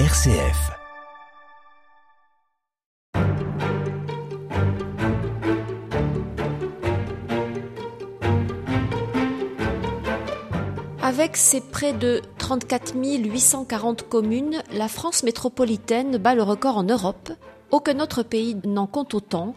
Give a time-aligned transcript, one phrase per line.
[0.00, 0.72] RCF.
[11.00, 17.30] Avec ses près de 34 840 communes, la France métropolitaine bat le record en Europe.
[17.70, 19.54] Aucun autre pays n'en compte autant.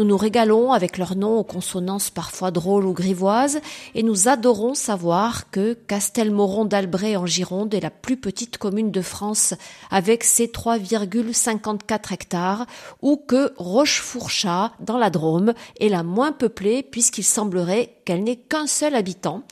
[0.00, 3.60] Nous nous régalons avec leurs noms aux consonances parfois drôles ou grivoises
[3.94, 9.02] et nous adorons savoir que Castelmoron d'Albret en Gironde est la plus petite commune de
[9.02, 9.52] France
[9.90, 12.64] avec ses 3,54 hectares
[13.02, 18.66] ou que Rochefourchat dans la Drôme est la moins peuplée puisqu'il semblerait qu'elle n'ait qu'un
[18.66, 19.42] seul habitant.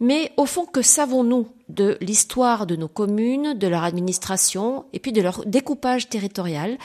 [0.00, 1.46] Mais au fond, que savons-nous?
[1.68, 6.78] De l'histoire de nos communes, de leur administration et puis de leur découpage territorial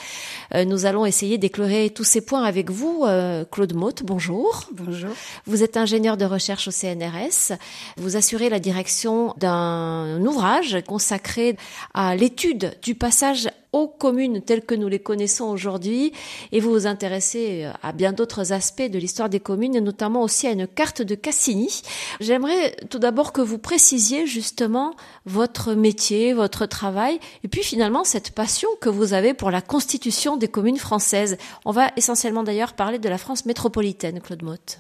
[0.56, 4.04] euh, Nous allons essayer d'éclairer tous ces points avec vous, euh, Claude Motte.
[4.04, 4.64] Bonjour.
[4.72, 5.12] Bonjour.
[5.46, 7.58] Vous êtes ingénieur de recherche au CNRS.
[7.98, 11.58] Vous assurez la direction d'un ouvrage consacré
[11.94, 16.12] à l'étude du passage aux communes telles que nous les connaissons aujourd'hui
[16.52, 20.48] et vous vous intéressez euh, à bien d'autres aspects de l'histoire des communes notamment aussi
[20.48, 21.82] à une carte de Cassini.
[22.20, 28.32] J'aimerais tout d'abord que vous précisiez justement votre métier, votre travail et puis finalement cette
[28.32, 31.38] passion que vous avez pour la constitution des communes françaises.
[31.66, 34.80] On va essentiellement d'ailleurs parler de la France métropolitaine, Claude Motte.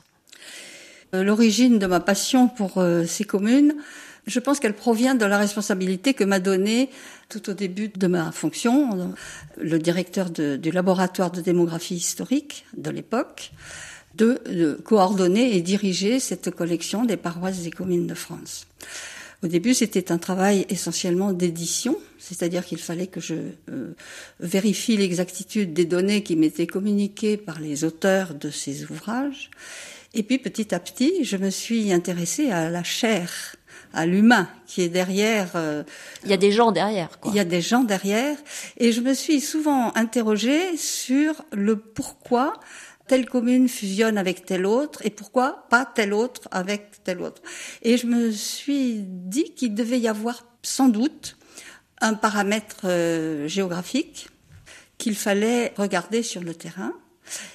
[1.16, 3.76] Euh, l'origine de ma passion pour euh, ces communes,
[4.30, 6.90] je pense qu'elle provient de la responsabilité que m'a donnée
[7.28, 9.14] tout au début de ma fonction
[9.58, 13.52] le directeur du laboratoire de démographie historique de l'époque
[14.16, 18.68] de, coordonner et diriger cette collection des paroisses et communes de France.
[19.42, 23.36] Au début, c'était un travail essentiellement d'édition, c'est-à-dire qu'il fallait que je
[23.72, 23.94] euh,
[24.42, 29.50] vérifie l'exactitude des données qui m'étaient communiquées par les auteurs de ces ouvrages.
[30.14, 33.56] Et puis petit à petit, je me suis intéressée à la chair
[33.94, 35.52] à l'humain qui est derrière.
[35.56, 35.84] Euh,
[36.24, 37.20] il y a des gens derrière.
[37.20, 37.32] Quoi.
[37.32, 38.38] Il y a des gens derrière,
[38.78, 42.54] et je me suis souvent interrogée sur le pourquoi
[43.08, 47.42] telle commune fusionne avec telle autre et pourquoi pas telle autre avec telle autre.
[47.82, 51.38] Et je me suis dit qu'il devait y avoir sans doute
[52.02, 54.30] un paramètre euh, géographique
[54.98, 56.94] qu'il fallait regarder sur le terrain.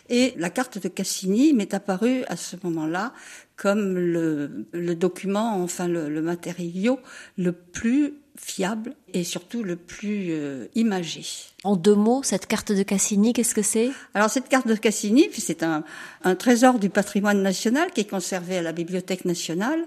[0.08, 3.12] Et la carte de Cassini m'est apparue à ce moment-là
[3.56, 6.98] comme le, document, enfin le, le, matériau
[7.38, 11.24] le plus fiable et surtout le plus euh, imagé.
[11.62, 13.90] En deux mots, cette carte de Cassini, qu'est-ce que c'est?
[14.12, 15.84] Alors cette carte de Cassini, c'est un,
[16.24, 19.80] un, trésor du patrimoine national qui est conservé à la Bibliothèque nationale.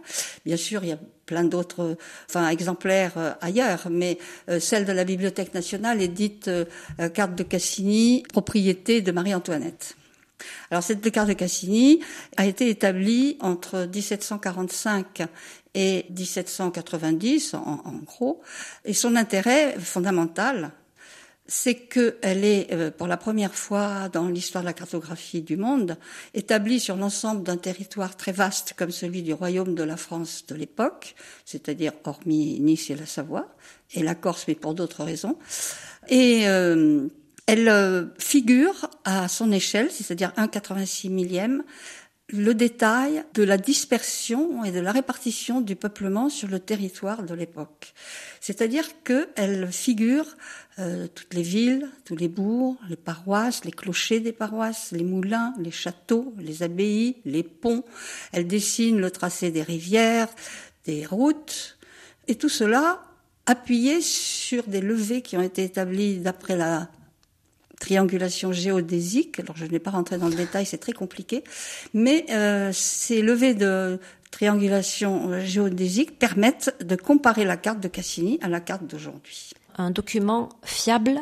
[0.45, 1.97] Bien sûr, il y a plein d'autres
[2.29, 4.17] enfin, exemplaires euh, ailleurs, mais
[4.49, 6.49] euh, celle de la Bibliothèque nationale est dite
[7.13, 9.95] carte de Cassini, propriété de Marie-Antoinette.
[10.69, 11.99] Alors cette carte de Cassini
[12.35, 15.23] a été établie entre 1745
[15.73, 18.41] et 1790, en, en gros,
[18.85, 20.71] et son intérêt fondamental,
[21.47, 25.97] c'est qu'elle est, euh, pour la première fois dans l'histoire de la cartographie du monde,
[26.33, 30.55] établie sur l'ensemble d'un territoire très vaste comme celui du royaume de la France de
[30.55, 31.15] l'époque,
[31.45, 33.55] c'est-à-dire hormis Nice et la Savoie,
[33.93, 35.37] et la Corse, mais pour d'autres raisons.
[36.09, 37.07] Et euh,
[37.47, 41.63] elle euh, figure à son échelle, c'est-à-dire 1,86 millième,
[42.29, 47.33] le détail de la dispersion et de la répartition du peuplement sur le territoire de
[47.33, 47.93] l'époque.
[48.41, 50.25] C'est-à-dire qu'elle figure
[50.77, 55.53] euh, toutes les villes, tous les bourgs, les paroisses, les clochers des paroisses, les moulins,
[55.57, 57.85] les châteaux, les abbayes, les ponts.
[58.33, 60.27] Elle dessine le tracé des rivières,
[60.83, 61.77] des routes,
[62.27, 63.01] et tout cela
[63.45, 66.89] appuyé sur des levées qui ont été établies d'après la
[67.79, 69.39] triangulation géodésique.
[69.39, 71.43] Alors je ne vais pas rentrer dans le détail, c'est très compliqué,
[71.93, 73.99] mais euh, ces levées de
[74.31, 79.51] triangulation géodésique permettent de comparer la carte de Cassini à la carte d'aujourd'hui.
[79.77, 81.21] Un document fiable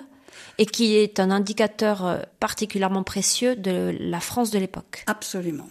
[0.57, 5.03] et qui est un indicateur euh, particulièrement précieux de la France de l'époque.
[5.07, 5.67] Absolument.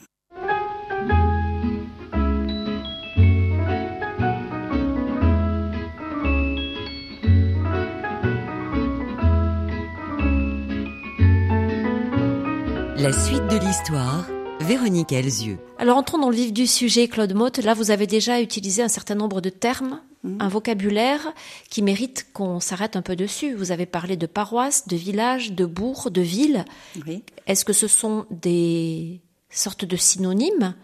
[13.04, 14.26] La suite de l'histoire,
[14.60, 15.58] Véronique Elzieux.
[15.76, 17.58] Alors entrons dans le vif du sujet, Claude Motte.
[17.58, 20.38] Là, vous avez déjà utilisé un certain nombre de termes, mmh.
[20.40, 21.34] un vocabulaire
[21.68, 23.52] qui mérite qu'on s'arrête un peu dessus.
[23.52, 26.64] Vous avez parlé de paroisse, de village, de bourg, de ville.
[27.06, 27.22] Oui.
[27.46, 29.20] Est-ce que ce sont des
[29.50, 30.74] sortes de synonymes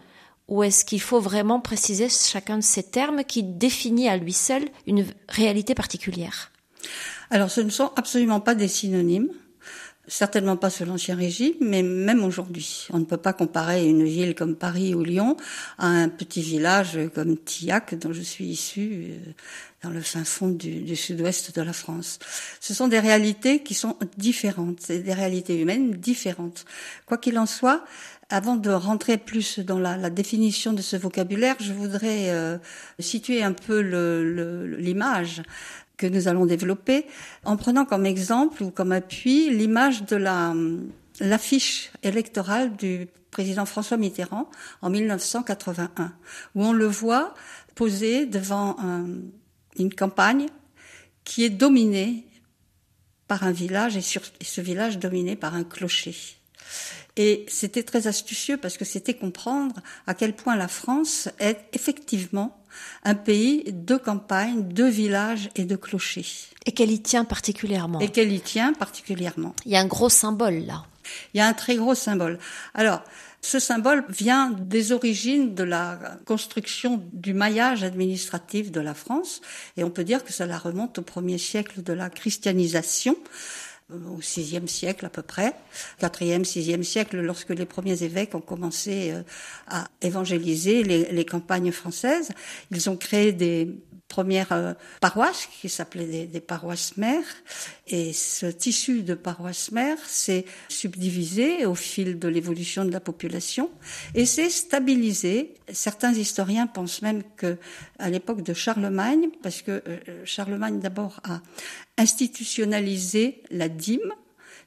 [0.47, 4.65] ou est-ce qu'il faut vraiment préciser chacun de ces termes qui définit à lui seul
[4.85, 6.51] une réalité particulière?
[7.31, 9.31] Alors, ce ne sont absolument pas des synonymes
[10.07, 12.87] certainement pas sous l'Ancien Régime, mais même aujourd'hui.
[12.91, 15.37] On ne peut pas comparer une ville comme Paris ou Lyon
[15.77, 19.13] à un petit village comme Tillac, dont je suis issue,
[19.83, 22.19] dans le fin fond du, sud-ouest de la France.
[22.59, 26.65] Ce sont des réalités qui sont différentes, des réalités humaines différentes.
[27.05, 27.83] Quoi qu'il en soit,
[28.29, 32.57] avant de rentrer plus dans la, la, définition de ce vocabulaire, je voudrais euh,
[32.99, 33.79] situer un peu
[34.77, 35.41] l'image
[36.01, 37.05] que nous allons développer
[37.45, 40.55] en prenant comme exemple ou comme appui l'image de la
[41.19, 44.49] l'affiche électorale du président François Mitterrand
[44.81, 46.13] en 1981,
[46.55, 47.35] où on le voit
[47.75, 48.75] posé devant
[49.77, 50.47] une campagne
[51.23, 52.25] qui est dominée
[53.27, 56.15] par un village et, ce village dominé par un clocher.
[57.17, 59.75] Et c'était très astucieux parce que c'était comprendre
[60.07, 62.57] à quel point la France est effectivement
[63.03, 66.25] un pays de campagne, de villages et de clochers.
[66.65, 67.99] Et qu'elle y tient particulièrement.
[67.99, 69.53] Et qu'elle y tient particulièrement.
[69.65, 70.85] Il y a un gros symbole là.
[71.33, 72.39] Il y a un très gros symbole.
[72.73, 73.01] Alors,
[73.41, 79.41] ce symbole vient des origines de la construction du maillage administratif de la France,
[79.77, 83.17] et on peut dire que cela remonte au premier siècle de la christianisation
[84.09, 85.53] au VIe siècle à peu près,
[85.99, 89.23] quatrième, sixième siècle, lorsque les premiers évêques ont commencé euh,
[89.67, 92.29] à évangéliser les, les campagnes françaises.
[92.71, 93.67] Ils ont créé des
[94.11, 97.31] premières euh, paroisses qui s'appelaient des, des, paroisses mères.
[97.87, 103.71] Et ce tissu de paroisses mères s'est subdivisé au fil de l'évolution de la population
[104.13, 105.53] et s'est stabilisé.
[105.71, 107.57] Certains historiens pensent même que
[107.99, 111.39] à l'époque de Charlemagne, parce que euh, Charlemagne d'abord a
[111.97, 114.13] institutionnalisé la dîme,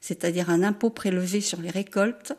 [0.00, 2.32] c'est-à-dire un impôt prélevé sur les récoltes,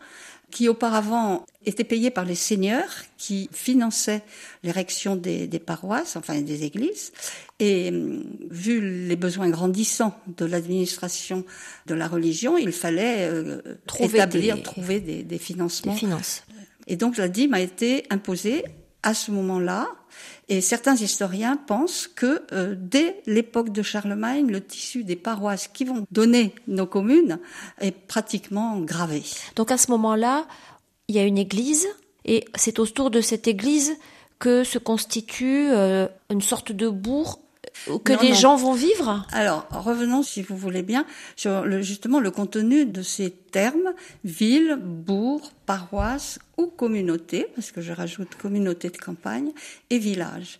[0.51, 4.23] qui auparavant était payé par les seigneurs qui finançaient
[4.63, 7.11] l'érection des, des, paroisses, enfin des églises.
[7.59, 11.45] Et hum, vu les besoins grandissants de l'administration
[11.87, 14.61] de la religion, il fallait euh, trouver établir, des...
[14.61, 15.93] trouver des, des financements.
[15.93, 16.43] Des finances.
[16.87, 18.63] Et donc la dîme a été imposée
[19.05, 19.87] à ce moment-là.
[20.49, 25.85] Et certains historiens pensent que euh, dès l'époque de Charlemagne, le tissu des paroisses qui
[25.85, 27.39] vont donner nos communes
[27.79, 29.23] est pratiquement gravé.
[29.55, 30.45] Donc à ce moment-là,
[31.07, 31.87] il y a une église,
[32.25, 33.95] et c'est autour de cette église
[34.39, 37.39] que se constitue euh, une sorte de bourg
[38.03, 38.35] que non, les non.
[38.35, 41.05] gens vont vivre Alors, revenons, si vous voulez bien,
[41.35, 43.93] sur le, justement le contenu de ces termes,
[44.23, 49.51] ville, bourg, paroisse ou communauté, parce que je rajoute communauté de campagne,
[49.89, 50.59] et village.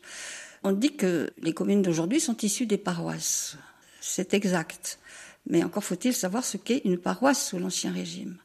[0.64, 3.58] On dit que les communes d'aujourd'hui sont issues des paroisses.
[4.02, 5.00] C'est exact.
[5.48, 8.38] Mais encore faut-il savoir ce qu'est une paroisse sous l'Ancien Régime.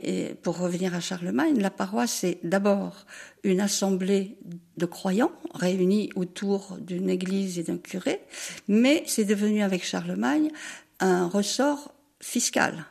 [0.00, 3.06] Et pour revenir à Charlemagne, la paroisse c'est d'abord
[3.44, 4.36] une assemblée
[4.76, 8.20] de croyants réunis autour d'une église et d'un curé,
[8.68, 10.50] mais c'est devenu avec Charlemagne
[10.98, 12.84] un ressort fiscal,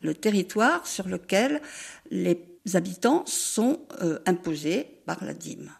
[0.00, 1.60] le territoire sur lequel
[2.10, 2.38] les
[2.74, 5.70] habitants sont euh, imposés par la dîme.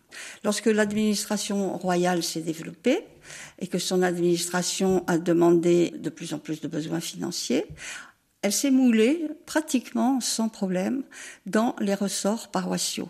[0.44, 3.05] Lorsque l'administration royale s'est développée
[3.62, 7.64] et que son administration a demandé de plus en plus de besoins financiers,
[8.43, 11.05] elle s'est moulée pratiquement sans problème
[11.47, 13.09] dans les ressorts paroissiaux.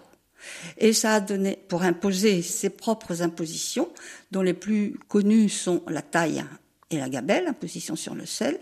[0.76, 3.88] Et ça a donné, pour imposer ses propres impositions,
[4.30, 6.44] dont les plus connues sont la taille
[6.90, 8.60] et la gabelle, imposition sur le sel,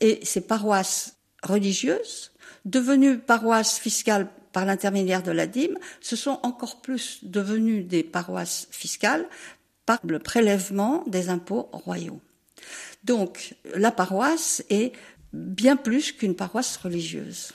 [0.00, 2.32] et ces paroisses religieuses,
[2.64, 8.66] devenues paroisses fiscales par l'intermédiaire de la dîme, se sont encore plus devenues des paroisses
[8.72, 9.28] fiscales
[9.90, 12.20] par le prélèvement des impôts royaux.
[13.02, 14.92] Donc la paroisse est
[15.32, 17.54] bien plus qu'une paroisse religieuse.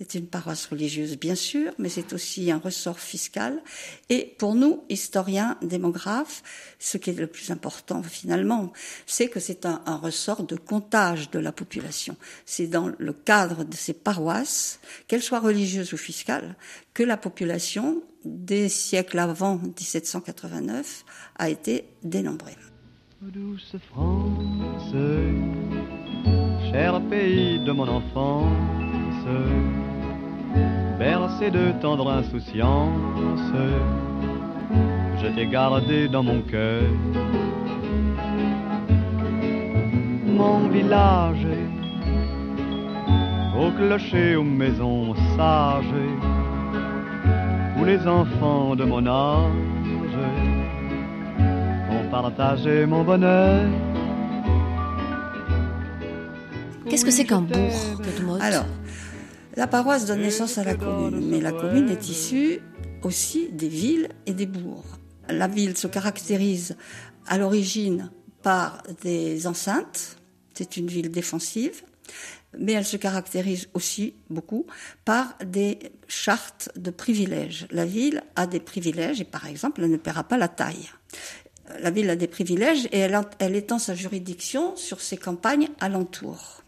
[0.00, 3.60] C'est une paroisse religieuse, bien sûr, mais c'est aussi un ressort fiscal.
[4.08, 6.44] Et pour nous, historiens, démographes,
[6.78, 8.72] ce qui est le plus important finalement,
[9.06, 12.16] c'est que c'est un, ressort de comptage de la population.
[12.46, 14.78] C'est dans le cadre de ces paroisses,
[15.08, 16.54] qu'elles soient religieuses ou fiscales,
[16.94, 21.04] que la population, des siècles avant 1789,
[21.38, 22.56] a été dénombrée.
[23.20, 24.92] Douce France,
[26.70, 29.77] cher pays de mon enfance,
[30.98, 33.52] bercé de tendre insouciance,
[35.22, 36.82] je t'ai gardé dans mon cœur.
[40.26, 41.46] Mon village,
[43.58, 45.84] au clocher, aux maisons sages,
[47.78, 50.18] où les enfants de mon âge
[51.90, 53.62] ont partagé mon bonheur.
[56.88, 58.64] Qu'est-ce que c'est qu'un bourg, Claude Alors,
[59.58, 62.60] la paroisse donne naissance à la commune, mais la commune est issue
[63.02, 64.86] aussi des villes et des bourgs.
[65.28, 66.76] La ville se caractérise
[67.26, 70.16] à l'origine par des enceintes,
[70.54, 71.82] c'est une ville défensive,
[72.56, 74.64] mais elle se caractérise aussi beaucoup
[75.04, 77.66] par des chartes de privilèges.
[77.72, 80.88] La ville a des privilèges et par exemple, elle ne paiera pas la taille.
[81.80, 86.62] La ville a des privilèges et elle, elle étend sa juridiction sur ses campagnes alentours.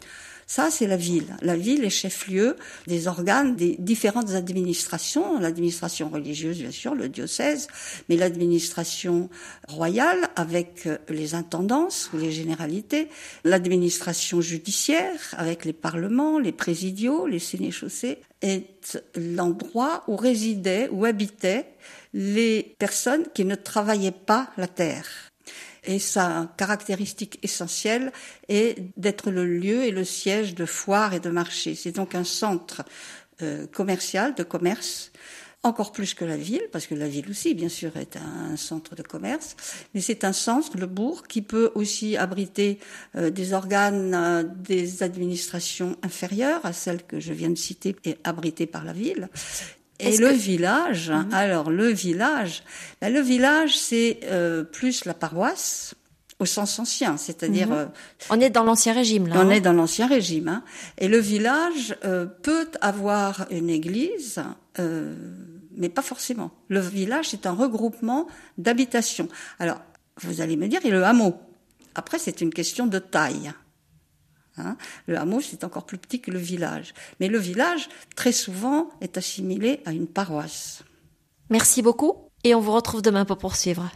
[0.50, 1.36] Ça, c'est la ville.
[1.42, 2.56] La ville est chef-lieu
[2.88, 7.68] des organes des différentes administrations, l'administration religieuse, bien sûr, le diocèse,
[8.08, 9.30] mais l'administration
[9.68, 13.06] royale avec euh, les intendances ou les généralités,
[13.44, 21.68] l'administration judiciaire avec les parlements, les présidiaux, les sénéchaussées, est l'endroit où résidaient, où habitaient
[22.12, 25.29] les personnes qui ne travaillaient pas la terre
[25.84, 28.12] et sa caractéristique essentielle
[28.48, 31.74] est d'être le lieu et le siège de foires et de marchés.
[31.74, 32.82] C'est donc un centre
[33.42, 35.12] euh, commercial, de commerce,
[35.62, 38.94] encore plus que la ville, parce que la ville aussi, bien sûr, est un, centre
[38.94, 39.56] de commerce,
[39.94, 42.78] mais c'est un centre, le bourg, qui peut aussi abriter
[43.16, 48.16] euh, des organes euh, des administrations inférieures à celles que je viens de citer et
[48.24, 49.28] abritées par la ville.
[50.02, 51.28] Et le village, mhm.
[51.32, 52.62] alors le village,
[53.00, 55.94] ben, le village c'est euh, plus la paroisse
[56.38, 57.74] au sens ancien, c'est-à-dire mhm.
[57.74, 57.86] euh,
[58.30, 59.36] on est dans l'ancien régime là.
[59.38, 59.50] On hein.
[59.50, 60.62] est dans l'ancien régime, hein.
[60.98, 64.42] et le village euh, peut avoir une église,
[65.76, 66.50] mais pas forcément.
[66.68, 68.26] Le village c'est un regroupement
[68.56, 69.28] d'habitations.
[69.58, 69.80] Alors
[70.22, 71.34] vous allez me dire, et le hameau.
[71.94, 73.52] Après c'est une question de taille.
[74.60, 74.76] Hein.
[75.06, 76.94] le hameau, c'est encore plus petit que le village.
[77.18, 80.82] Mais le village, très souvent, est assimilé à une paroisse.
[81.50, 83.90] Merci beaucoup et on vous retrouve demain pour poursuivre.